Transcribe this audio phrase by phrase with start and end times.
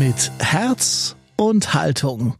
[0.00, 2.32] mit Herz und Haltung.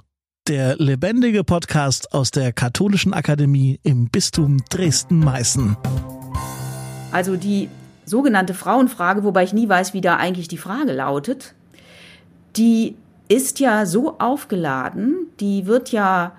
[0.49, 5.77] Der lebendige Podcast aus der Katholischen Akademie im Bistum Dresden-Meißen.
[7.13, 7.69] Also die
[8.07, 11.55] sogenannte Frauenfrage, wobei ich nie weiß, wie da eigentlich die Frage lautet,
[12.57, 12.97] die
[13.29, 16.33] ist ja so aufgeladen, die wird ja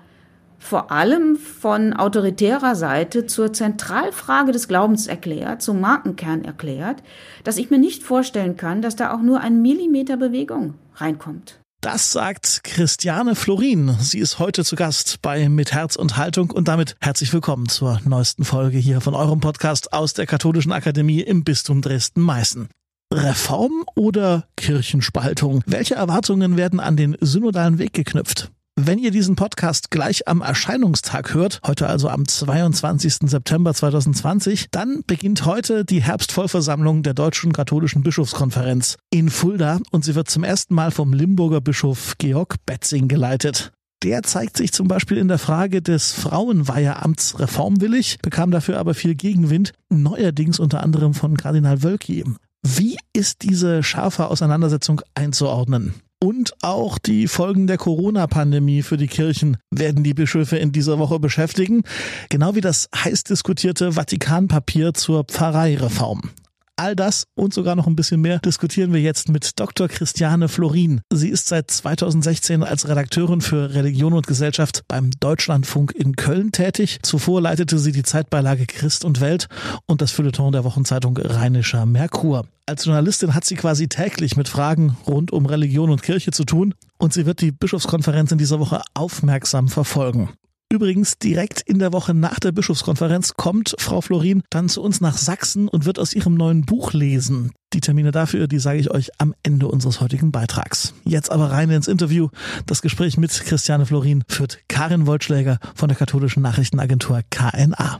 [0.58, 7.00] vor allem von autoritärer Seite zur Zentralfrage des Glaubens erklärt, zum Markenkern erklärt,
[7.44, 11.60] dass ich mir nicht vorstellen kann, dass da auch nur ein Millimeter Bewegung reinkommt.
[11.82, 13.96] Das sagt Christiane Florin.
[13.98, 18.00] Sie ist heute zu Gast bei Mit Herz und Haltung und damit herzlich willkommen zur
[18.04, 22.68] neuesten Folge hier von eurem Podcast aus der Katholischen Akademie im Bistum Dresden-Meißen.
[23.12, 25.62] Reform oder Kirchenspaltung?
[25.66, 28.52] Welche Erwartungen werden an den synodalen Weg geknüpft?
[28.84, 33.30] Wenn ihr diesen Podcast gleich am Erscheinungstag hört, heute also am 22.
[33.30, 40.16] September 2020, dann beginnt heute die Herbstvollversammlung der Deutschen Katholischen Bischofskonferenz in Fulda und sie
[40.16, 43.70] wird zum ersten Mal vom Limburger Bischof Georg Betzing geleitet.
[44.02, 49.14] Der zeigt sich zum Beispiel in der Frage des Frauenweiheamts reformwillig, bekam dafür aber viel
[49.14, 52.24] Gegenwind, neuerdings unter anderem von Kardinal Wölki.
[52.66, 56.01] Wie ist diese scharfe Auseinandersetzung einzuordnen?
[56.22, 61.18] Und auch die Folgen der Corona-Pandemie für die Kirchen werden die Bischöfe in dieser Woche
[61.18, 61.82] beschäftigen,
[62.28, 66.30] genau wie das heiß diskutierte Vatikanpapier zur Pfarreireform.
[66.76, 69.88] All das und sogar noch ein bisschen mehr diskutieren wir jetzt mit Dr.
[69.88, 71.02] Christiane Florin.
[71.12, 77.00] Sie ist seit 2016 als Redakteurin für Religion und Gesellschaft beim Deutschlandfunk in Köln tätig.
[77.02, 79.48] Zuvor leitete sie die Zeitbeilage Christ und Welt
[79.86, 82.46] und das Feuilleton der Wochenzeitung Rheinischer Merkur.
[82.64, 86.74] Als Journalistin hat sie quasi täglich mit Fragen rund um Religion und Kirche zu tun
[86.96, 90.30] und sie wird die Bischofskonferenz in dieser Woche aufmerksam verfolgen.
[90.72, 95.18] Übrigens, direkt in der Woche nach der Bischofskonferenz kommt Frau Florin dann zu uns nach
[95.18, 97.52] Sachsen und wird aus ihrem neuen Buch lesen.
[97.74, 100.94] Die Termine dafür, die sage ich euch am Ende unseres heutigen Beitrags.
[101.04, 102.30] Jetzt aber rein ins Interview.
[102.64, 107.98] Das Gespräch mit Christiane Florin führt Karin Wollschläger von der katholischen Nachrichtenagentur KNA.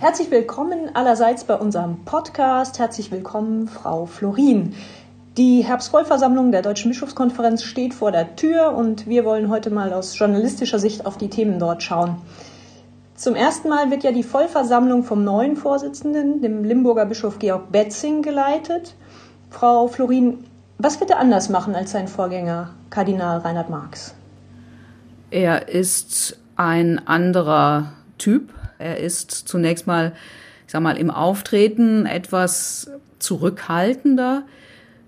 [0.00, 2.78] Herzlich willkommen allerseits bei unserem Podcast.
[2.78, 4.74] Herzlich willkommen, Frau Florin.
[5.36, 10.16] Die Herbstvollversammlung der Deutschen Bischofskonferenz steht vor der Tür und wir wollen heute mal aus
[10.16, 12.18] journalistischer Sicht auf die Themen dort schauen.
[13.16, 18.22] Zum ersten Mal wird ja die Vollversammlung vom neuen Vorsitzenden, dem Limburger Bischof Georg Betzing,
[18.22, 18.94] geleitet.
[19.50, 20.44] Frau Florin,
[20.78, 24.14] was wird er anders machen als sein Vorgänger, Kardinal Reinhard Marx?
[25.32, 28.50] Er ist ein anderer Typ.
[28.78, 30.12] Er ist zunächst mal,
[30.64, 34.44] ich sag mal, im Auftreten etwas zurückhaltender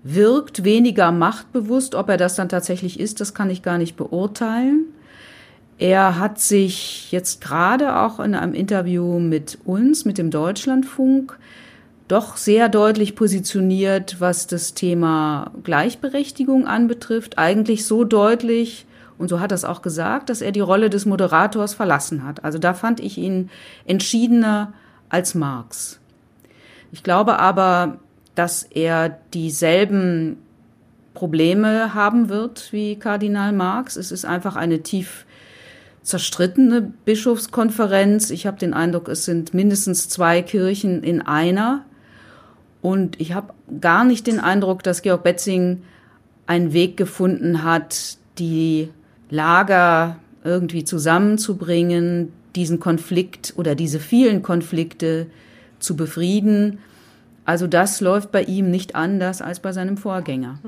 [0.03, 1.95] wirkt weniger machtbewusst.
[1.95, 4.85] Ob er das dann tatsächlich ist, das kann ich gar nicht beurteilen.
[5.79, 11.37] Er hat sich jetzt gerade auch in einem Interview mit uns, mit dem Deutschlandfunk,
[12.07, 17.37] doch sehr deutlich positioniert, was das Thema Gleichberechtigung anbetrifft.
[17.37, 18.85] Eigentlich so deutlich,
[19.17, 22.43] und so hat er es auch gesagt, dass er die Rolle des Moderators verlassen hat.
[22.43, 23.49] Also da fand ich ihn
[23.85, 24.73] entschiedener
[25.09, 25.99] als Marx.
[26.91, 27.99] Ich glaube aber,
[28.37, 30.37] dass er dieselben
[31.15, 33.95] Probleme haben wird wie Kardinal Marx.
[33.95, 35.25] Es ist einfach eine tief
[36.03, 38.29] zerstrittene Bischofskonferenz.
[38.29, 41.83] Ich habe den Eindruck, es sind mindestens zwei Kirchen in einer.
[42.83, 45.81] Und ich habe gar nicht den Eindruck, dass Georg Betzing
[46.45, 48.89] einen Weg gefunden hat, die
[49.31, 55.25] Lager irgendwie zusammenzubringen, diesen Konflikt oder diese vielen Konflikte
[55.79, 56.77] zu befrieden.
[57.47, 60.59] Also das läuft bei ihm nicht anders als bei seinem Vorgänger.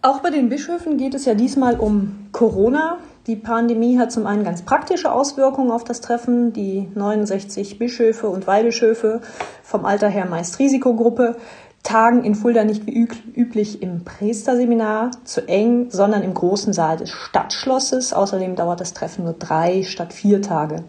[0.00, 2.96] Auch bei den Bischöfen geht es ja diesmal um Corona.
[3.26, 6.54] Die Pandemie hat zum einen ganz praktische Auswirkungen auf das Treffen.
[6.54, 9.20] Die 69 Bischöfe und Weihbischöfe
[9.62, 11.36] vom Alter her meist Risikogruppe
[11.82, 17.10] tagen in Fulda nicht wie üblich im Priesterseminar zu eng, sondern im großen Saal des
[17.10, 18.14] Stadtschlosses.
[18.14, 20.82] Außerdem dauert das Treffen nur drei statt vier Tage.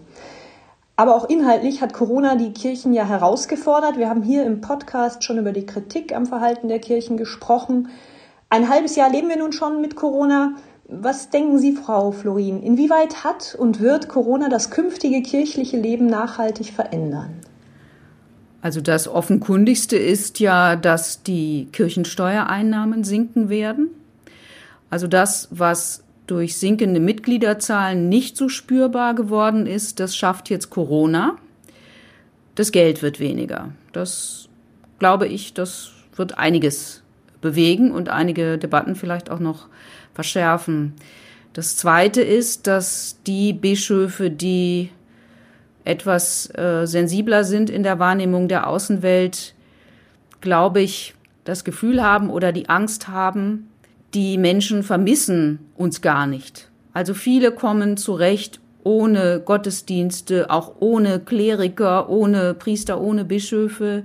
[0.95, 3.97] Aber auch inhaltlich hat Corona die Kirchen ja herausgefordert.
[3.97, 7.89] Wir haben hier im Podcast schon über die Kritik am Verhalten der Kirchen gesprochen.
[8.49, 10.55] Ein halbes Jahr leben wir nun schon mit Corona.
[10.87, 12.61] Was denken Sie, Frau Florin?
[12.61, 17.39] Inwieweit hat und wird Corona das künftige kirchliche Leben nachhaltig verändern?
[18.61, 23.89] Also das Offenkundigste ist ja, dass die Kirchensteuereinnahmen sinken werden.
[24.89, 31.35] Also das, was durch sinkende Mitgliederzahlen nicht so spürbar geworden ist, das schafft jetzt Corona.
[32.55, 33.73] Das Geld wird weniger.
[33.91, 34.47] Das
[34.97, 37.03] glaube ich, das wird einiges
[37.41, 39.67] bewegen und einige Debatten vielleicht auch noch
[40.13, 40.93] verschärfen.
[41.51, 44.89] Das Zweite ist, dass die Bischöfe, die
[45.83, 49.53] etwas äh, sensibler sind in der Wahrnehmung der Außenwelt,
[50.39, 51.13] glaube ich,
[51.43, 53.67] das Gefühl haben oder die Angst haben,
[54.13, 56.69] die Menschen vermissen uns gar nicht.
[56.93, 64.03] Also viele kommen zurecht ohne Gottesdienste, auch ohne Kleriker, ohne Priester, ohne Bischöfe.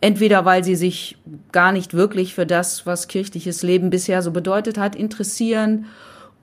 [0.00, 1.16] Entweder weil sie sich
[1.52, 5.86] gar nicht wirklich für das, was kirchliches Leben bisher so bedeutet hat, interessieren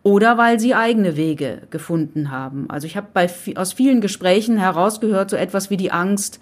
[0.03, 2.69] oder weil sie eigene Wege gefunden haben.
[2.69, 3.07] Also ich habe
[3.55, 6.39] aus vielen Gesprächen herausgehört, so etwas wie die Angst,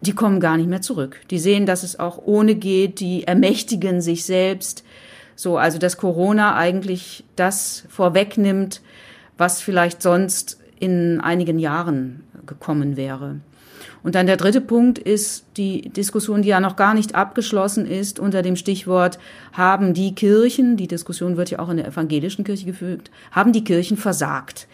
[0.00, 1.20] die kommen gar nicht mehr zurück.
[1.30, 4.84] Die sehen, dass es auch ohne geht, die ermächtigen sich selbst.
[5.38, 8.82] So, also dass Corona eigentlich das vorwegnimmt,
[9.36, 13.36] was vielleicht sonst in einigen Jahren gekommen wäre.
[14.02, 18.18] Und dann der dritte Punkt ist die Diskussion, die ja noch gar nicht abgeschlossen ist,
[18.18, 19.20] unter dem Stichwort,
[19.52, 23.62] haben die Kirchen, die Diskussion wird ja auch in der evangelischen Kirche geführt, haben die
[23.62, 24.66] Kirchen versagt?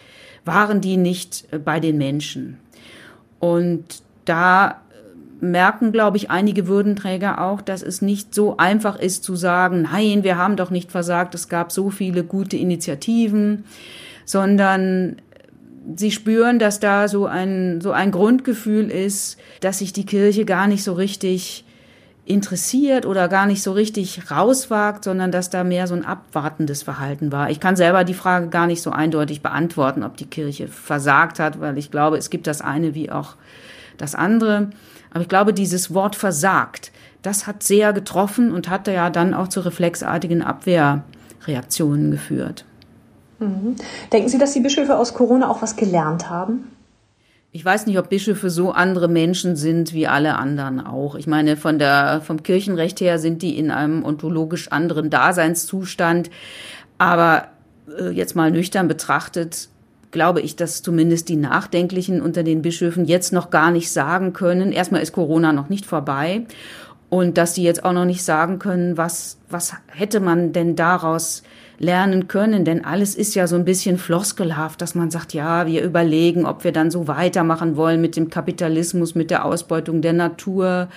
[0.45, 2.57] Waren die nicht bei den Menschen?
[3.39, 4.81] Und da
[5.51, 10.23] merken, glaube ich, einige Würdenträger auch, dass es nicht so einfach ist zu sagen, nein,
[10.23, 13.65] wir haben doch nicht versagt, es gab so viele gute Initiativen,
[14.25, 15.17] sondern
[15.95, 20.67] sie spüren, dass da so ein, so ein Grundgefühl ist, dass sich die Kirche gar
[20.67, 21.65] nicht so richtig
[22.25, 27.31] interessiert oder gar nicht so richtig rauswagt, sondern dass da mehr so ein abwartendes Verhalten
[27.31, 27.51] war.
[27.51, 31.59] Ich kann selber die Frage gar nicht so eindeutig beantworten, ob die Kirche versagt hat,
[31.61, 33.35] weil ich glaube, es gibt das eine wie auch
[33.97, 34.71] das andere.
[35.15, 36.91] Aber ich glaube, dieses Wort versagt,
[37.21, 42.65] das hat sehr getroffen und hatte ja dann auch zu reflexartigen Abwehrreaktionen geführt.
[43.39, 43.77] Mhm.
[44.11, 46.69] Denken Sie, dass die Bischöfe aus Corona auch was gelernt haben?
[47.53, 51.15] Ich weiß nicht, ob Bischöfe so andere Menschen sind wie alle anderen auch.
[51.15, 56.29] Ich meine, von der, vom Kirchenrecht her sind die in einem ontologisch anderen Daseinszustand.
[56.97, 57.47] Aber
[57.97, 59.69] äh, jetzt mal nüchtern betrachtet,
[60.15, 64.71] glaube ich, dass zumindest die Nachdenklichen unter den Bischöfen jetzt noch gar nicht sagen können.
[64.71, 66.45] Erstmal ist Corona noch nicht vorbei.
[67.09, 71.43] Und dass die jetzt auch noch nicht sagen können, was, was hätte man denn daraus
[71.77, 75.83] lernen können, denn alles ist ja so ein bisschen floskelhaft, dass man sagt, ja, wir
[75.83, 80.87] überlegen, ob wir dann so weitermachen wollen mit dem Kapitalismus, mit der Ausbeutung der Natur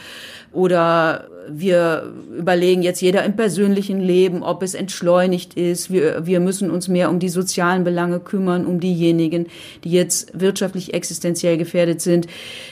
[0.52, 5.90] oder wir überlegen jetzt jeder im persönlichen Leben, ob es entschleunigt ist.
[5.90, 9.46] Wir, wir müssen uns mehr um die sozialen Belange kümmern, um diejenigen,
[9.84, 12.26] die jetzt wirtschaftlich existenziell gefährdet sind.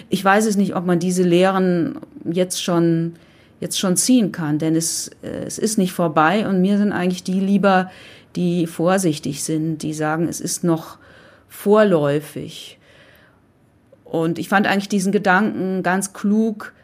[0.09, 3.15] Ich weiß es nicht, ob man diese Lehren jetzt schon
[3.61, 7.25] jetzt schon ziehen kann, denn es, äh, es ist nicht vorbei und mir sind eigentlich
[7.25, 7.91] die lieber,
[8.35, 10.99] die vorsichtig sind, die sagen, es ist noch
[11.49, 12.79] vorläufig.
[14.05, 16.75] Und ich fand eigentlich diesen Gedanken ganz klug,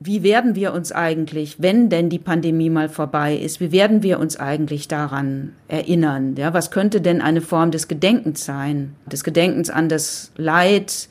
[0.00, 4.18] wie werden wir uns eigentlich, wenn denn die Pandemie mal vorbei ist, wie werden wir
[4.18, 6.34] uns eigentlich daran erinnern?
[6.36, 8.96] Ja, was könnte denn eine Form des Gedenkens sein?
[9.06, 11.08] Des Gedenkens an das Leid,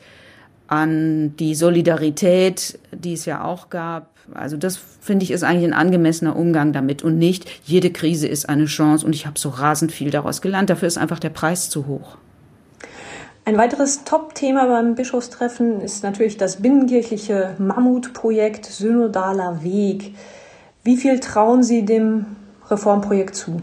[0.68, 4.13] an die Solidarität, die es ja auch gab.
[4.34, 8.48] Also das finde ich ist eigentlich ein angemessener Umgang damit und nicht jede Krise ist
[8.48, 10.70] eine Chance und ich habe so rasend viel daraus gelernt.
[10.70, 12.18] Dafür ist einfach der Preis zu hoch.
[13.46, 20.16] Ein weiteres Top-Thema beim Bischofstreffen ist natürlich das binnenkirchliche Mammutprojekt Synodaler Weg.
[20.86, 22.26] Wie viel trauen Sie dem
[22.70, 23.62] Reformprojekt zu?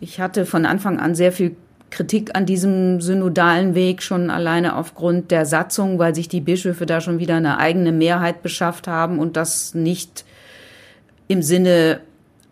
[0.00, 1.54] Ich hatte von Anfang an sehr viel
[1.90, 7.00] Kritik an diesem synodalen Weg schon alleine aufgrund der Satzung, weil sich die Bischöfe da
[7.00, 10.24] schon wieder eine eigene Mehrheit beschafft haben und das nicht
[11.28, 12.00] im Sinne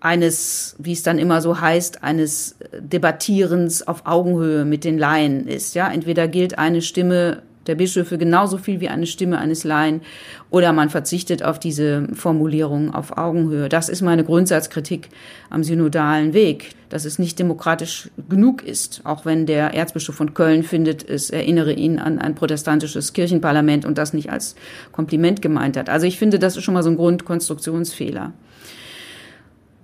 [0.01, 5.75] eines, wie es dann immer so heißt, eines Debattierens auf Augenhöhe mit den Laien ist.
[5.75, 10.01] Ja, entweder gilt eine Stimme der Bischöfe genauso viel wie eine Stimme eines Laien
[10.51, 13.69] oder man verzichtet auf diese Formulierung auf Augenhöhe.
[13.69, 15.11] Das ist meine Grundsatzkritik
[15.51, 20.63] am synodalen Weg, dass es nicht demokratisch genug ist, auch wenn der Erzbischof von Köln
[20.65, 24.57] findet, es erinnere ihn an ein protestantisches Kirchenparlament und das nicht als
[24.91, 25.89] Kompliment gemeint hat.
[25.89, 28.33] Also ich finde, das ist schon mal so ein Grundkonstruktionsfehler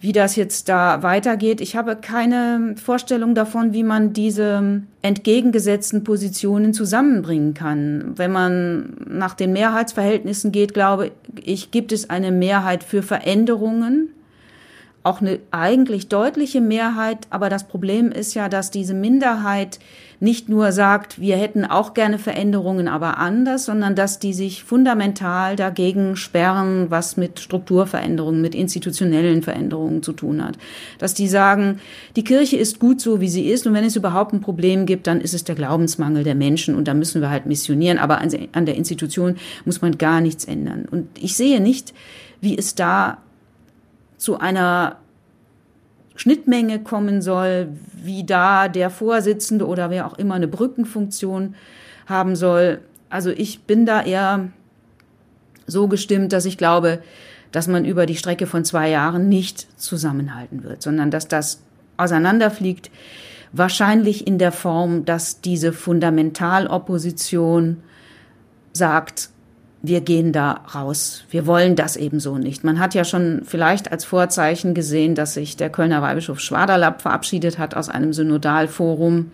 [0.04, 1.62] wie das jetzt da weitergeht.
[1.62, 8.12] Ich habe keine Vorstellung davon, wie man diese entgegengesetzten Positionen zusammenbringen kann.
[8.14, 11.11] Wenn man nach den Mehrheitsverhältnissen geht, glaube
[11.42, 14.11] ich, gibt es eine Mehrheit für Veränderungen
[15.04, 17.18] auch eine eigentlich deutliche Mehrheit.
[17.30, 19.78] Aber das Problem ist ja, dass diese Minderheit
[20.18, 25.56] nicht nur sagt, wir hätten auch gerne Veränderungen, aber anders, sondern dass die sich fundamental
[25.56, 30.56] dagegen sperren, was mit Strukturveränderungen, mit institutionellen Veränderungen zu tun hat.
[30.99, 31.80] Dass die sagen,
[32.16, 35.06] die Kirche ist gut so, wie sie ist und wenn es überhaupt ein Problem gibt,
[35.06, 38.66] dann ist es der Glaubensmangel der Menschen und da müssen wir halt missionieren, aber an
[38.66, 40.87] der Institution muss man gar nichts ändern.
[40.90, 41.92] Und ich sehe nicht,
[42.40, 43.18] wie es da
[44.24, 44.96] zu einer
[46.16, 51.54] Schnittmenge kommen soll, wie da der Vorsitzende oder wer auch immer eine Brückenfunktion
[52.06, 52.80] haben soll.
[53.10, 54.48] Also ich bin da eher
[55.66, 57.02] so gestimmt, dass ich glaube,
[57.52, 61.62] dass man über die Strecke von zwei Jahren nicht zusammenhalten wird, sondern dass das
[61.98, 62.90] auseinanderfliegt,
[63.52, 67.82] wahrscheinlich in der Form, dass diese Fundamentalopposition
[68.72, 69.28] sagt,
[69.86, 71.24] wir gehen da raus.
[71.28, 72.64] Wir wollen das ebenso nicht.
[72.64, 77.58] Man hat ja schon vielleicht als Vorzeichen gesehen, dass sich der Kölner Weihbischof Schwaderlapp verabschiedet
[77.58, 79.30] hat aus einem Synodalforum.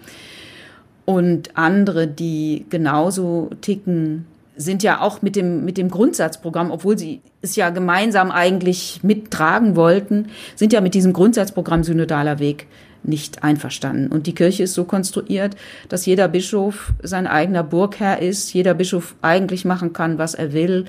[1.05, 4.27] Und andere, die genauso ticken,
[4.57, 9.77] sind ja auch mit dem, mit dem Grundsatzprogramm, obwohl sie es ja gemeinsam eigentlich mittragen
[9.77, 12.67] wollten, sind ja mit diesem Grundsatzprogramm Synodaler Weg
[13.03, 14.09] nicht einverstanden.
[14.09, 15.57] Und die Kirche ist so konstruiert,
[15.89, 20.87] dass jeder Bischof sein eigener Burgherr ist, jeder Bischof eigentlich machen kann, was er will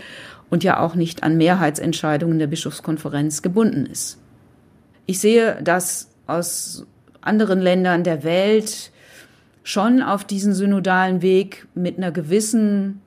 [0.50, 4.18] und ja auch nicht an Mehrheitsentscheidungen der Bischofskonferenz gebunden ist.
[5.06, 6.86] Ich sehe, dass aus
[7.22, 8.92] anderen Ländern der Welt
[9.64, 13.02] schon auf diesen synodalen Weg mit einer gewissen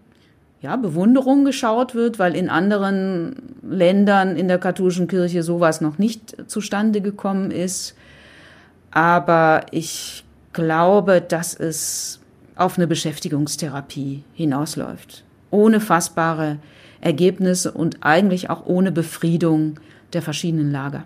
[0.62, 6.50] ja, Bewunderung geschaut wird, weil in anderen Ländern in der katholischen Kirche sowas noch nicht
[6.50, 7.94] zustande gekommen ist.
[8.94, 12.20] Aber ich glaube, dass es
[12.54, 15.24] auf eine Beschäftigungstherapie hinausläuft.
[15.50, 16.58] Ohne fassbare
[17.00, 19.80] Ergebnisse und eigentlich auch ohne Befriedung
[20.12, 21.02] der verschiedenen Lager.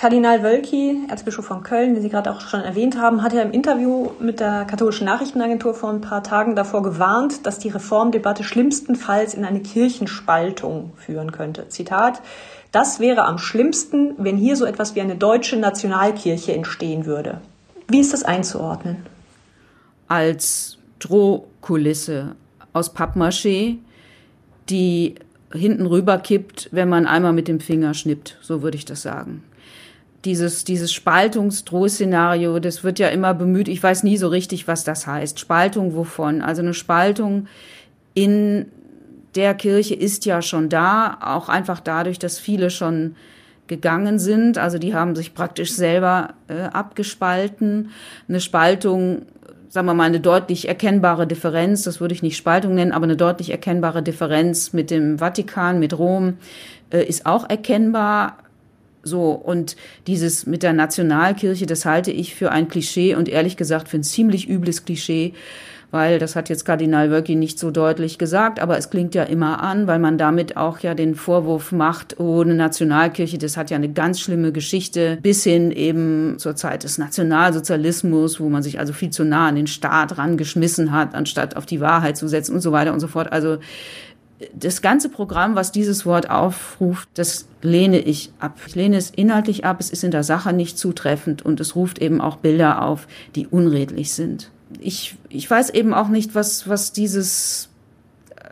[0.00, 3.52] Kardinal Wölki, Erzbischof von Köln, den Sie gerade auch schon erwähnt haben, hat ja im
[3.52, 9.34] Interview mit der katholischen Nachrichtenagentur vor ein paar Tagen davor gewarnt, dass die Reformdebatte schlimmstenfalls
[9.34, 11.68] in eine Kirchenspaltung führen könnte.
[11.68, 12.22] Zitat,
[12.72, 17.42] das wäre am schlimmsten, wenn hier so etwas wie eine deutsche Nationalkirche entstehen würde.
[17.86, 19.04] Wie ist das einzuordnen?
[20.08, 22.36] Als Drohkulisse
[22.72, 23.76] aus Pappmaché,
[24.70, 25.16] die
[25.52, 29.42] hinten rüber kippt, wenn man einmal mit dem Finger schnippt, so würde ich das sagen.
[30.24, 33.68] Dieses, dieses Spaltungsdrohszenario, das wird ja immer bemüht.
[33.68, 35.40] Ich weiß nie so richtig, was das heißt.
[35.40, 36.42] Spaltung wovon?
[36.42, 37.46] Also eine Spaltung
[38.12, 38.66] in
[39.34, 43.14] der Kirche ist ja schon da, auch einfach dadurch, dass viele schon
[43.70, 44.58] gegangen sind.
[44.58, 47.90] Also die haben sich praktisch selber äh, abgespalten.
[48.28, 49.22] Eine Spaltung,
[49.68, 53.16] sagen wir mal, eine deutlich erkennbare Differenz, das würde ich nicht Spaltung nennen, aber eine
[53.16, 56.38] deutlich erkennbare Differenz mit dem Vatikan, mit Rom,
[56.90, 58.38] äh, ist auch erkennbar.
[59.02, 59.76] So, und
[60.06, 64.02] dieses mit der Nationalkirche, das halte ich für ein Klischee und ehrlich gesagt für ein
[64.02, 65.32] ziemlich übles Klischee,
[65.90, 69.62] weil das hat jetzt Kardinal Wölki nicht so deutlich gesagt, aber es klingt ja immer
[69.62, 73.76] an, weil man damit auch ja den Vorwurf macht, oh, eine Nationalkirche, das hat ja
[73.76, 78.92] eine ganz schlimme Geschichte, bis hin eben zur Zeit des Nationalsozialismus, wo man sich also
[78.92, 82.60] viel zu nah an den Staat rangeschmissen hat, anstatt auf die Wahrheit zu setzen und
[82.60, 83.32] so weiter und so fort.
[83.32, 83.58] Also
[84.54, 88.58] das ganze Programm, was dieses Wort aufruft, das lehne ich ab.
[88.66, 91.98] Ich lehne es inhaltlich ab, es ist in der Sache nicht zutreffend und es ruft
[91.98, 96.92] eben auch Bilder auf, die unredlich sind ich, ich weiß eben auch nicht, was, was
[96.92, 97.68] dieses,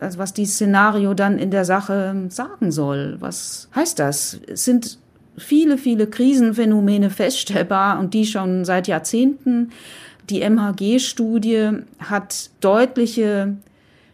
[0.00, 3.16] also was dieses Szenario dann in der Sache sagen soll.
[3.20, 4.40] Was heißt das?
[4.46, 4.98] Es sind
[5.36, 9.70] viele, viele Krisenphänomene feststellbar und die schon seit Jahrzehnten.
[10.28, 13.56] Die MHG-Studie hat deutliche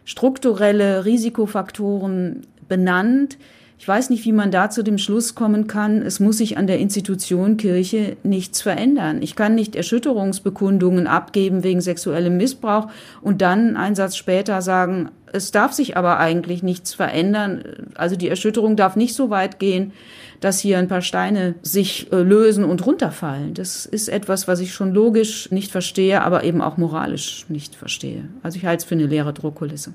[0.05, 3.37] strukturelle Risikofaktoren benannt,
[3.77, 6.65] ich weiß nicht, wie man da zu dem Schluss kommen kann, es muss sich an
[6.65, 9.21] der Institution Kirche nichts verändern.
[9.21, 12.87] Ich kann nicht Erschütterungsbekundungen abgeben wegen sexuellem Missbrauch
[13.21, 17.63] und dann einen Satz später sagen, es darf sich aber eigentlich nichts verändern.
[17.95, 19.91] Also die Erschütterung darf nicht so weit gehen,
[20.39, 23.53] dass hier ein paar Steine sich äh, lösen und runterfallen.
[23.53, 28.29] Das ist etwas, was ich schon logisch nicht verstehe, aber eben auch moralisch nicht verstehe.
[28.43, 29.93] Also ich halte es für eine leere Druckkulisse.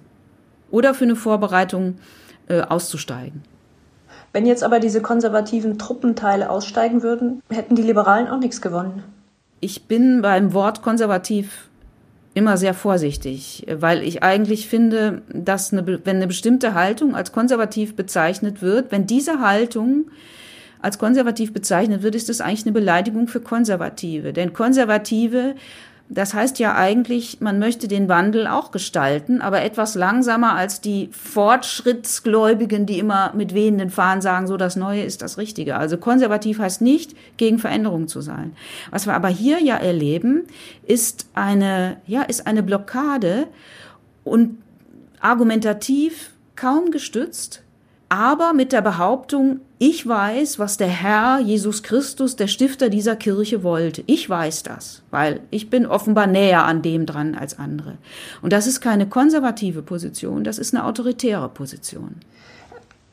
[0.70, 1.96] Oder für eine Vorbereitung
[2.49, 3.42] äh, auszusteigen.
[4.32, 9.02] Wenn jetzt aber diese konservativen Truppenteile aussteigen würden, hätten die Liberalen auch nichts gewonnen.
[9.60, 11.68] Ich bin beim Wort konservativ
[12.32, 17.96] immer sehr vorsichtig, weil ich eigentlich finde, dass eine, wenn eine bestimmte Haltung als konservativ
[17.96, 20.06] bezeichnet wird, wenn diese Haltung
[20.80, 24.32] als konservativ bezeichnet wird, ist das eigentlich eine Beleidigung für Konservative.
[24.32, 25.54] Denn Konservative
[26.12, 31.09] das heißt ja eigentlich, man möchte den Wandel auch gestalten, aber etwas langsamer als die
[31.12, 35.76] Fortschrittsgläubigen, die immer mit wehenden Fahnen sagen, so das Neue ist das Richtige.
[35.76, 38.57] Also konservativ heißt nicht, gegen Veränderung zu sein.
[38.90, 40.49] Was wir aber hier ja erleben,
[40.85, 43.47] ist eine, ja, ist eine Blockade
[44.25, 44.59] und
[45.21, 47.62] argumentativ kaum gestützt,
[48.09, 53.62] aber mit der Behauptung, ich weiß, was der Herr Jesus Christus, der Stifter dieser Kirche,
[53.62, 54.04] wollte.
[54.04, 57.96] Ich weiß das, weil ich bin offenbar näher an dem dran als andere.
[58.42, 62.16] Und das ist keine konservative Position, das ist eine autoritäre Position.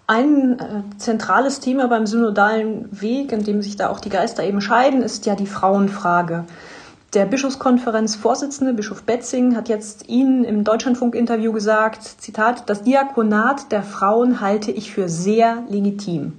[0.08, 4.60] Ein äh, zentrales Thema beim synodalen Weg, in dem sich da auch die Geister eben
[4.60, 6.44] scheiden, ist ja die Frauenfrage.
[7.14, 14.42] Der Bischofskonferenzvorsitzende, Bischof Betzing, hat jetzt Ihnen im Deutschlandfunk-Interview gesagt, Zitat, das Diakonat der Frauen
[14.42, 16.34] halte ich für sehr legitim.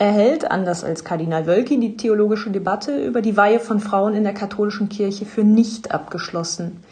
[0.00, 4.24] Er hält, anders als Kardinal Wölki, die theologische Debatte über die Weihe von Frauen in
[4.24, 6.82] der katholischen Kirche für nicht abgeschlossen.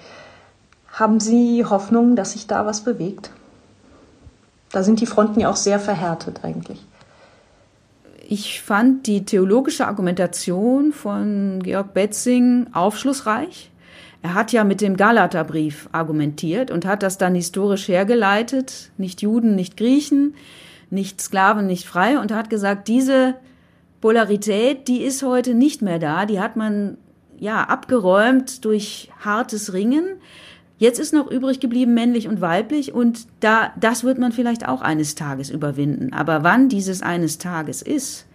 [0.93, 3.31] Haben Sie Hoffnung, dass sich da was bewegt?
[4.73, 6.85] Da sind die Fronten ja auch sehr verhärtet eigentlich.
[8.29, 13.71] Ich fand die theologische Argumentation von Georg Betzing aufschlussreich.
[14.21, 18.91] Er hat ja mit dem Galaterbrief argumentiert und hat das dann historisch hergeleitet.
[18.99, 20.35] Nicht Juden, nicht Griechen,
[20.91, 23.35] nicht Sklaven, nicht frei und hat gesagt, diese
[24.01, 26.27] Polarität, die ist heute nicht mehr da.
[26.27, 26.99] Die hat man
[27.39, 30.05] ja abgeräumt durch hartes Ringen.
[30.79, 34.81] Jetzt ist noch übrig geblieben männlich und weiblich und da, das wird man vielleicht auch
[34.81, 36.13] eines Tages überwinden.
[36.13, 38.27] Aber wann dieses eines Tages ist,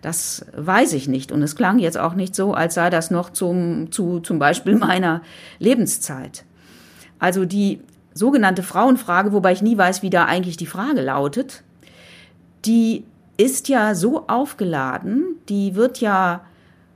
[0.00, 1.32] das weiß ich nicht.
[1.32, 4.76] Und es klang jetzt auch nicht so, als sei das noch zum, zu, zum Beispiel
[4.76, 5.20] meiner
[5.58, 6.44] Lebenszeit.
[7.18, 7.80] Also die
[8.14, 11.62] sogenannte Frauenfrage, wobei ich nie weiß, wie da eigentlich die Frage lautet,
[12.66, 13.04] die
[13.36, 16.44] ist ja so aufgeladen, die wird ja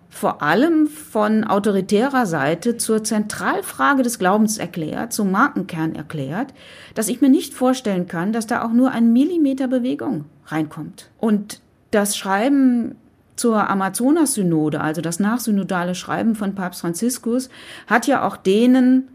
[0.08, 6.52] vor allem von autoritärer Seite zur Zentralfrage des Glaubens erklärt, zum Markenkern erklärt,
[6.94, 11.10] dass ich mir nicht vorstellen kann, dass da auch nur ein Millimeter Bewegung reinkommt.
[11.18, 11.60] Und
[11.92, 12.96] das Schreiben
[13.36, 17.48] zur Amazonas-Synode, also das nachsynodale Schreiben von Papst Franziskus,
[17.86, 19.08] hat ja auch denen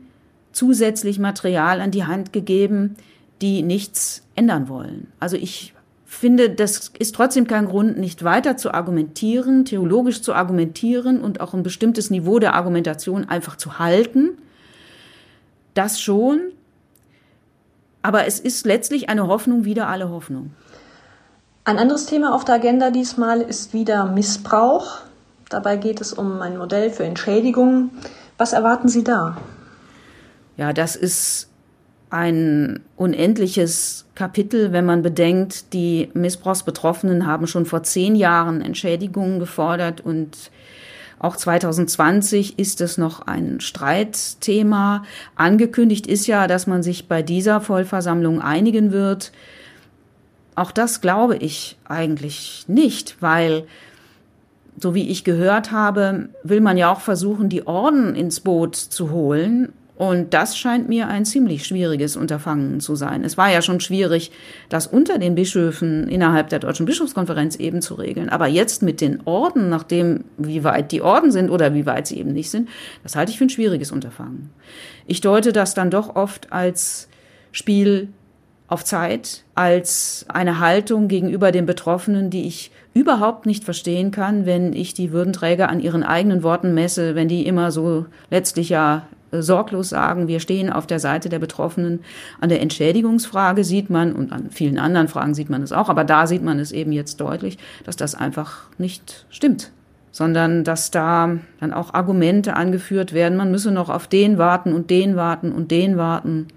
[0.53, 2.95] zusätzlich Material an die Hand gegeben,
[3.41, 5.11] die nichts ändern wollen.
[5.19, 5.74] Also ich
[6.05, 11.53] finde, das ist trotzdem kein Grund, nicht weiter zu argumentieren, theologisch zu argumentieren und auch
[11.53, 14.37] ein bestimmtes Niveau der Argumentation einfach zu halten.
[15.73, 16.39] Das schon.
[18.01, 20.51] Aber es ist letztlich eine Hoffnung wieder alle Hoffnung.
[21.63, 24.99] Ein anderes Thema auf der Agenda diesmal ist wieder Missbrauch.
[25.49, 27.89] Dabei geht es um ein Modell für Entschädigung.
[28.37, 29.37] Was erwarten Sie da?
[30.57, 31.49] Ja, das ist
[32.15, 39.99] ein unendliches Kapitel, wenn man bedenkt, die Missbrauchsbetroffenen haben schon vor zehn Jahren Entschädigungen gefordert
[39.99, 40.49] und
[41.19, 45.03] auch 2020 ist es noch ein Streitthema.
[45.35, 49.33] Angekündigt ist ja, dass man sich bei dieser Vollversammlung einigen wird.
[50.55, 53.65] Auch das glaube ich eigentlich nicht, weil
[54.79, 59.11] so wie ich gehört habe, will man ja auch versuchen, die Orden ins Boot zu
[59.11, 59.73] holen.
[59.97, 63.23] Und das scheint mir ein ziemlich schwieriges Unterfangen zu sein.
[63.23, 64.31] Es war ja schon schwierig,
[64.67, 68.27] das unter den Bischöfen innerhalb der Deutschen Bischofskonferenz eben zu regeln.
[68.27, 72.17] Aber jetzt mit den Orden, nachdem, wie weit die Orden sind oder wie weit sie
[72.17, 72.67] eben nicht sind,
[73.03, 74.49] das halte ich für ein schwieriges Unterfangen.
[75.07, 77.07] Ich deute das dann doch oft als
[77.53, 78.09] Spiel
[78.67, 84.73] auf Zeit, als eine Haltung gegenüber den Betroffenen, die ich überhaupt nicht verstehen kann, wenn
[84.73, 89.89] ich die Würdenträger an ihren eigenen Worten messe, wenn die immer so letztlich ja sorglos
[89.89, 92.01] sagen, wir stehen auf der Seite der Betroffenen.
[92.39, 96.03] An der Entschädigungsfrage sieht man, und an vielen anderen Fragen sieht man es auch, aber
[96.03, 99.71] da sieht man es eben jetzt deutlich, dass das einfach nicht stimmt
[100.15, 104.89] sondern dass da dann auch Argumente angeführt werden, man müsse noch auf den warten und
[104.89, 106.47] den warten und den warten.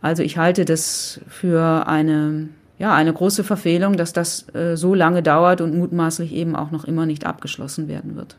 [0.00, 2.48] Also ich halte das für eine,
[2.78, 6.84] ja, eine große Verfehlung, dass das äh, so lange dauert und mutmaßlich eben auch noch
[6.84, 8.36] immer nicht abgeschlossen werden wird.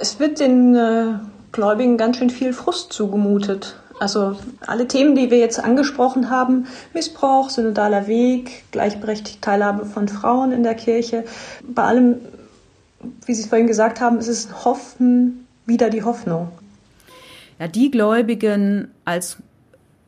[0.00, 1.14] Es wird den äh,
[1.52, 3.76] Gläubigen ganz schön viel Frust zugemutet.
[4.00, 10.52] Also alle Themen, die wir jetzt angesprochen haben, Missbrauch, synodaler Weg, gleichberechtigte Teilhabe von Frauen
[10.52, 11.24] in der Kirche,
[11.62, 12.16] bei allem,
[13.26, 16.48] wie Sie es vorhin gesagt haben, ist es Hoffen wieder die Hoffnung.
[17.58, 19.38] Ja, die Gläubigen als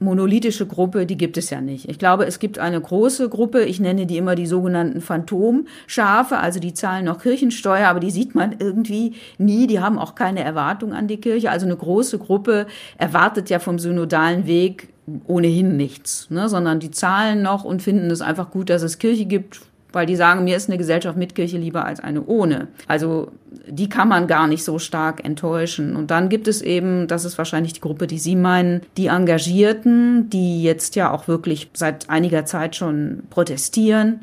[0.01, 1.89] monolithische Gruppe, die gibt es ja nicht.
[1.89, 6.59] Ich glaube, es gibt eine große Gruppe, ich nenne die immer die sogenannten Phantomschafe, also
[6.59, 10.95] die zahlen noch Kirchensteuer, aber die sieht man irgendwie nie, die haben auch keine Erwartung
[10.95, 11.51] an die Kirche.
[11.51, 14.89] Also eine große Gruppe erwartet ja vom synodalen Weg
[15.27, 19.27] ohnehin nichts, ne, sondern die zahlen noch und finden es einfach gut, dass es Kirche
[19.27, 19.61] gibt,
[19.93, 22.69] weil die sagen, mir ist eine Gesellschaft mit Kirche lieber als eine ohne.
[22.87, 23.33] Also
[23.67, 25.97] die kann man gar nicht so stark enttäuschen.
[25.97, 30.31] Und dann gibt es eben, das ist wahrscheinlich die Gruppe, die Sie meinen, die Engagierten,
[30.31, 34.21] die jetzt ja auch wirklich seit einiger Zeit schon protestieren.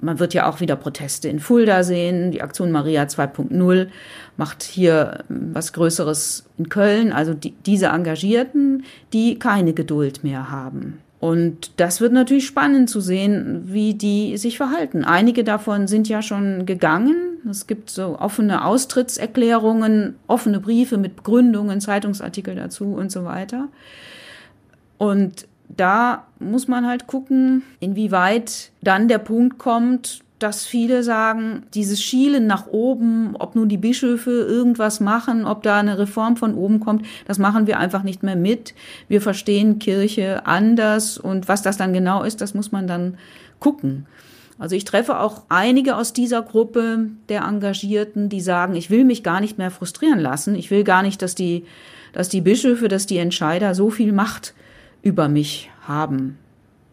[0.00, 2.30] Man wird ja auch wieder Proteste in Fulda sehen.
[2.30, 3.88] Die Aktion Maria 2.0
[4.36, 7.12] macht hier was Größeres in Köln.
[7.12, 11.00] Also die, diese Engagierten, die keine Geduld mehr haben.
[11.20, 15.04] Und das wird natürlich spannend zu sehen, wie die sich verhalten.
[15.04, 17.38] Einige davon sind ja schon gegangen.
[17.50, 23.68] Es gibt so offene Austrittserklärungen, offene Briefe mit Begründungen, Zeitungsartikel dazu und so weiter.
[24.96, 32.00] Und da muss man halt gucken, inwieweit dann der Punkt kommt, dass viele sagen, dieses
[32.00, 36.80] Schielen nach oben, ob nun die Bischöfe irgendwas machen, ob da eine Reform von oben
[36.80, 38.74] kommt, das machen wir einfach nicht mehr mit.
[39.08, 43.18] Wir verstehen Kirche anders und was das dann genau ist, das muss man dann
[43.58, 44.06] gucken.
[44.58, 49.22] Also ich treffe auch einige aus dieser Gruppe der Engagierten, die sagen, ich will mich
[49.22, 50.56] gar nicht mehr frustrieren lassen.
[50.56, 51.64] Ich will gar nicht, dass die,
[52.12, 54.54] dass die Bischöfe, dass die Entscheider so viel Macht
[55.00, 56.38] über mich haben.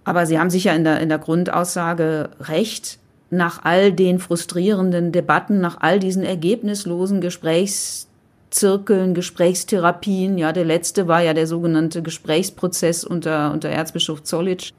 [0.04, 3.00] Aber sie haben sicher in der, in der Grundaussage recht
[3.30, 11.22] nach all den frustrierenden Debatten, nach all diesen ergebnislosen Gesprächszirkeln, Gesprächstherapien, ja, der letzte war
[11.22, 14.72] ja der sogenannte Gesprächsprozess unter, unter Erzbischof Zollitsch,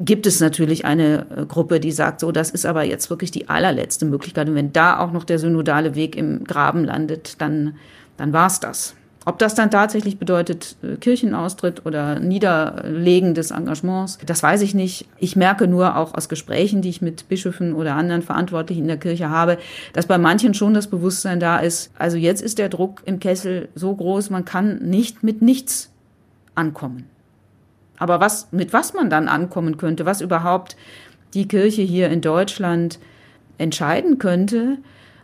[0.00, 3.48] gibt es natürlich eine äh, Gruppe, die sagt, so, das ist aber jetzt wirklich die
[3.48, 4.48] allerletzte Möglichkeit.
[4.48, 7.76] Und wenn da auch noch der synodale Weg im Graben landet, dann,
[8.16, 8.94] dann war's das.
[9.24, 15.06] Ob das dann tatsächlich bedeutet äh, Kirchenaustritt oder Niederlegen des Engagements, das weiß ich nicht.
[15.18, 18.96] Ich merke nur auch aus Gesprächen, die ich mit Bischöfen oder anderen Verantwortlichen in der
[18.96, 19.58] Kirche habe,
[19.92, 23.68] dass bei manchen schon das Bewusstsein da ist, also jetzt ist der Druck im Kessel
[23.76, 25.90] so groß, man kann nicht mit nichts
[26.56, 27.08] ankommen.
[27.98, 30.76] Aber was, mit was man dann ankommen könnte, was überhaupt
[31.34, 32.98] die Kirche hier in Deutschland
[33.58, 34.78] entscheiden könnte,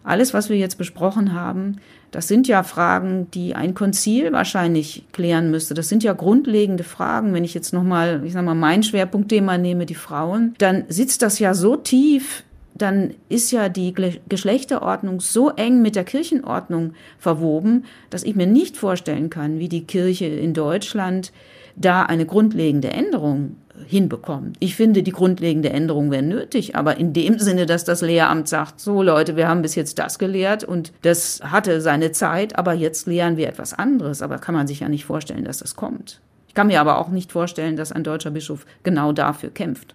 [0.04, 1.80] alles, was wir jetzt besprochen haben,
[2.11, 5.75] das sind ja Fragen, die ein Konzil wahrscheinlich klären müsste.
[5.75, 7.35] Das sind ja grundlegende Fragen.
[7.35, 11.38] Wenn ich jetzt nochmal, ich sag mal, mein Schwerpunktthema nehme, die Frauen, dann sitzt das
[11.38, 12.44] ja so tief,
[12.75, 13.92] dann ist ja die
[14.29, 19.85] Geschlechterordnung so eng mit der Kirchenordnung verwoben, dass ich mir nicht vorstellen kann, wie die
[19.85, 21.33] Kirche in Deutschland
[21.81, 24.55] da eine grundlegende Änderung hinbekommen.
[24.59, 28.81] Ich finde, die grundlegende Änderung wäre nötig, aber in dem Sinne, dass das Lehramt sagt,
[28.81, 33.07] so Leute, wir haben bis jetzt das gelehrt und das hatte seine Zeit, aber jetzt
[33.07, 34.23] lehren wir etwas anderes.
[34.23, 36.21] Aber kann man sich ja nicht vorstellen, dass das kommt.
[36.49, 39.95] Ich kann mir aber auch nicht vorstellen, dass ein deutscher Bischof genau dafür kämpft.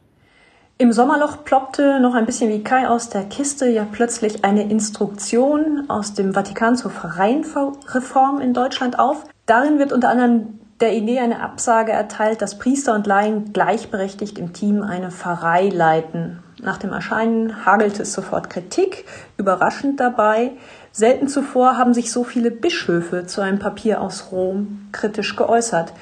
[0.79, 5.83] Im Sommerloch ploppte noch ein bisschen wie Kai aus der Kiste ja plötzlich eine Instruktion
[5.87, 9.23] aus dem Vatikan zur Vereinsreform in Deutschland auf.
[9.45, 14.51] Darin wird unter anderem der Idee eine Absage erteilt, dass Priester und Laien gleichberechtigt im
[14.51, 16.39] Team eine Pfarrei leiten.
[16.61, 19.05] Nach dem Erscheinen hagelte es sofort Kritik,
[19.37, 20.51] überraschend dabei.
[20.91, 25.93] Selten zuvor haben sich so viele Bischöfe zu einem Papier aus Rom kritisch geäußert.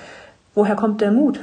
[0.56, 1.40] Woher kommt der Mut?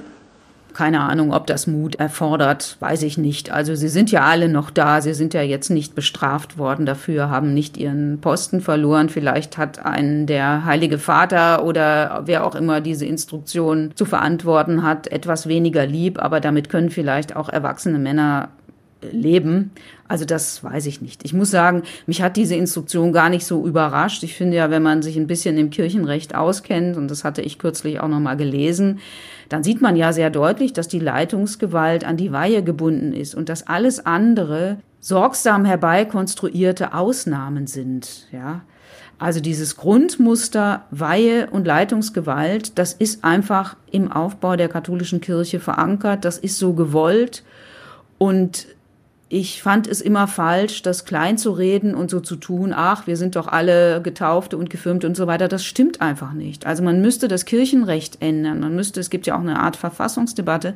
[0.78, 3.50] Keine Ahnung, ob das Mut erfordert, weiß ich nicht.
[3.50, 5.00] Also sie sind ja alle noch da.
[5.00, 9.08] Sie sind ja jetzt nicht bestraft worden dafür, haben nicht ihren Posten verloren.
[9.08, 15.08] Vielleicht hat einen der Heilige Vater oder wer auch immer diese Instruktion zu verantworten hat,
[15.08, 16.22] etwas weniger lieb.
[16.22, 18.50] Aber damit können vielleicht auch erwachsene Männer
[19.10, 19.72] leben.
[20.06, 21.24] Also das weiß ich nicht.
[21.24, 24.22] Ich muss sagen, mich hat diese Instruktion gar nicht so überrascht.
[24.22, 27.58] Ich finde ja, wenn man sich ein bisschen im Kirchenrecht auskennt, und das hatte ich
[27.58, 29.00] kürzlich auch noch mal gelesen,
[29.48, 33.48] dann sieht man ja sehr deutlich, dass die Leitungsgewalt an die Weihe gebunden ist und
[33.48, 38.62] dass alles andere sorgsam herbeikonstruierte Ausnahmen sind, ja.
[39.20, 46.24] Also dieses Grundmuster Weihe und Leitungsgewalt, das ist einfach im Aufbau der katholischen Kirche verankert,
[46.24, 47.42] das ist so gewollt
[48.18, 48.66] und
[49.30, 53.18] ich fand es immer falsch, das klein zu reden und so zu tun, ach, wir
[53.18, 55.48] sind doch alle Getaufte und Gefirmte und so weiter.
[55.48, 56.66] Das stimmt einfach nicht.
[56.66, 58.60] Also man müsste das Kirchenrecht ändern.
[58.60, 60.74] Man müsste, es gibt ja auch eine Art Verfassungsdebatte,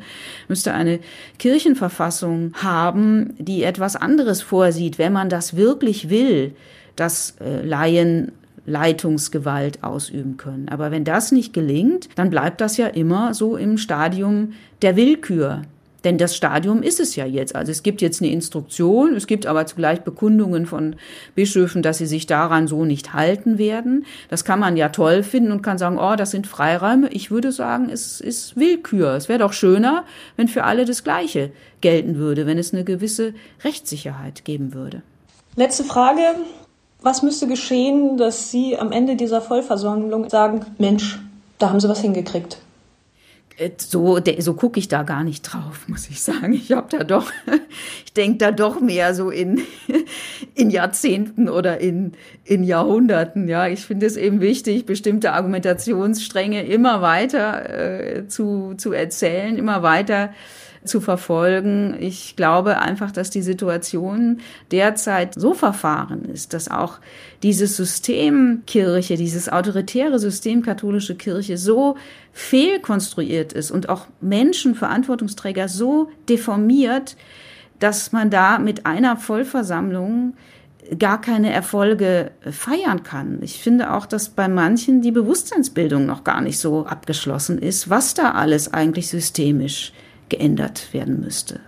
[0.49, 1.01] müsste eine
[1.39, 6.55] Kirchenverfassung haben, die etwas anderes vorsieht, wenn man das wirklich will,
[6.95, 8.33] dass äh, Laien
[8.67, 10.69] Leitungsgewalt ausüben können.
[10.69, 15.63] Aber wenn das nicht gelingt, dann bleibt das ja immer so im Stadium der Willkür.
[16.05, 17.55] Denn das Stadium ist es ja jetzt.
[17.55, 20.97] Also es gibt jetzt eine Instruktion, es gibt aber zugleich Bekundungen von
[21.35, 24.05] Bischöfen, dass sie sich daran so nicht halten werden.
[24.29, 27.09] Das kann man ja toll finden und kann sagen, oh, das sind Freiräume.
[27.11, 29.15] Ich würde sagen, es ist Willkür.
[29.15, 30.05] Es wäre doch schöner,
[30.37, 33.35] wenn für alle das Gleiche gelten würde, wenn es eine gewisse
[33.65, 35.03] Rechtssicherheit geben würde.
[35.57, 36.23] Letzte Frage.
[37.05, 41.19] Was müsste geschehen, dass Sie am Ende dieser Vollversammlung sagen, Mensch,
[41.59, 42.59] da haben Sie was hingekriegt?
[43.59, 46.53] Äh, so, so gucke ich da gar nicht drauf, muss ich sagen.
[46.53, 47.31] Ich habe da doch,
[48.05, 49.63] ich denke da doch mehr so in,
[50.55, 52.13] in Jahrzehnten oder in,
[52.45, 53.49] in Jahrhunderten.
[53.49, 59.83] Ja, ich finde es eben wichtig, bestimmte Argumentationsstränge immer weiter äh, zu, zu erzählen, immer
[59.83, 60.31] weiter
[60.85, 61.97] zu verfolgen.
[62.01, 64.41] Ich glaube einfach, dass die Situation
[64.71, 66.99] derzeit so verfahren ist, dass auch
[67.43, 71.97] dieses System Kirche, dieses autoritäre System katholische Kirche so
[72.33, 77.17] fehlkonstruiert ist und auch Menschen, Verantwortungsträger so deformiert,
[77.79, 80.35] dass man da mit einer Vollversammlung
[80.99, 83.39] gar keine Erfolge feiern kann.
[83.43, 88.15] Ich finde auch, dass bei manchen die Bewusstseinsbildung noch gar nicht so abgeschlossen ist, was
[88.15, 89.93] da alles eigentlich systemisch
[90.33, 91.61] geändert werden müsste.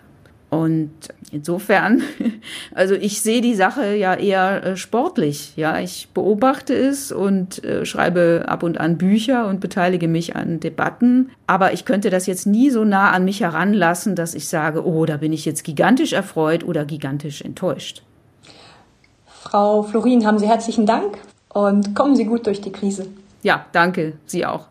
[0.48, 0.90] Und
[1.32, 2.02] insofern,
[2.74, 5.52] also ich sehe die Sache ja eher äh, sportlich.
[5.56, 10.60] Ja, ich beobachte es und äh, schreibe ab und an Bücher und beteilige mich an
[10.60, 11.30] Debatten.
[11.46, 15.04] Aber ich könnte das jetzt nie so nah an mich heranlassen, dass ich sage, oh,
[15.04, 18.02] da bin ich jetzt gigantisch erfreut oder gigantisch enttäuscht.
[19.26, 23.06] Frau Florin, haben Sie herzlichen Dank und kommen Sie gut durch die Krise.
[23.42, 24.14] Ja, danke.
[24.24, 24.68] Sie auch.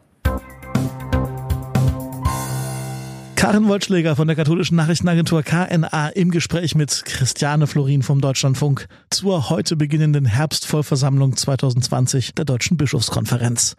[3.43, 9.49] Karin Wollschläger von der katholischen Nachrichtenagentur KNA im Gespräch mit Christiane Florin vom Deutschlandfunk zur
[9.49, 13.75] heute beginnenden Herbstvollversammlung 2020 der Deutschen Bischofskonferenz.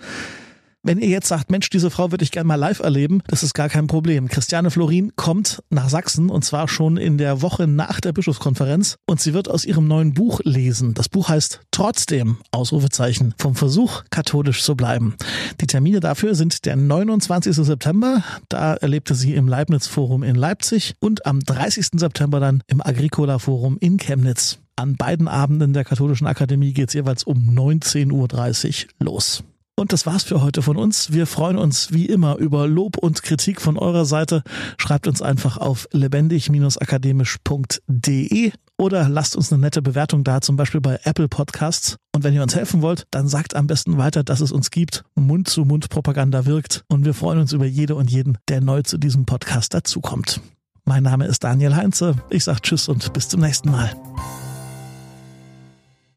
[0.87, 3.55] Wenn ihr jetzt sagt, Mensch, diese Frau würde ich gerne mal live erleben, das ist
[3.55, 4.29] gar kein Problem.
[4.29, 9.19] Christiane Florin kommt nach Sachsen und zwar schon in der Woche nach der Bischofskonferenz und
[9.19, 10.93] sie wird aus ihrem neuen Buch lesen.
[10.93, 15.15] Das Buch heißt Trotzdem, Ausrufezeichen, vom Versuch, katholisch zu bleiben.
[15.59, 17.57] Die Termine dafür sind der 29.
[17.57, 21.93] September, da erlebte sie im Leibniz Forum in Leipzig und am 30.
[21.95, 24.59] September dann im Agricola Forum in Chemnitz.
[24.77, 29.45] An beiden Abenden der Katholischen Akademie geht es jeweils um 19.30 Uhr los.
[29.77, 31.13] Und das war's für heute von uns.
[31.13, 34.45] Wir freuen uns wie immer über Lob und Kritik von eurer Seite.
[34.79, 40.99] Schreibt uns einfach auf lebendig-akademisch.de oder lasst uns eine nette Bewertung da, zum Beispiel bei
[41.05, 41.97] Apple Podcasts.
[42.15, 45.03] Und wenn ihr uns helfen wollt, dann sagt am besten weiter, dass es uns gibt.
[45.17, 46.85] Mund-zu-Mund-Propaganda wirkt.
[46.89, 50.41] Und wir freuen uns über jede und jeden, der neu zu diesem Podcast dazukommt.
[50.85, 52.15] Mein Name ist Daniel Heinze.
[52.31, 53.91] Ich sage Tschüss und bis zum nächsten Mal.